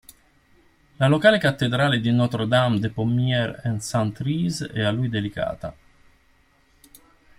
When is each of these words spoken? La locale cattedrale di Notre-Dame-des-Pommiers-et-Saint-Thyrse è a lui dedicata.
La 0.95 1.05
locale 1.07 1.37
cattedrale 1.37 1.99
di 1.99 2.09
Notre-Dame-des-Pommiers-et-Saint-Thyrse 2.09 4.69
è 4.71 4.81
a 4.81 4.89
lui 4.89 5.09
dedicata. 5.09 5.75